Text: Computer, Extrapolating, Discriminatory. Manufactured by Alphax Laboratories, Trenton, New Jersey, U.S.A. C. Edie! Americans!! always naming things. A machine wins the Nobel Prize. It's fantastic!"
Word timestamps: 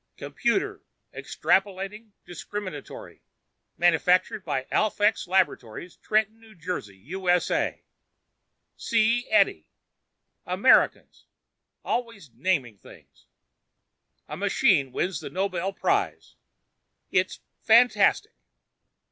Computer, 0.17 0.81
Extrapolating, 1.13 2.09
Discriminatory. 2.25 3.21
Manufactured 3.77 4.43
by 4.43 4.63
Alphax 4.71 5.27
Laboratories, 5.27 5.95
Trenton, 5.97 6.39
New 6.39 6.55
Jersey, 6.55 6.97
U.S.A. 6.97 7.83
C. 8.75 9.27
Edie! 9.29 9.67
Americans!! 10.47 11.27
always 11.85 12.31
naming 12.33 12.79
things. 12.79 13.27
A 14.27 14.35
machine 14.35 14.91
wins 14.91 15.19
the 15.19 15.29
Nobel 15.29 15.71
Prize. 15.71 16.33
It's 17.11 17.39
fantastic!" 17.61 18.33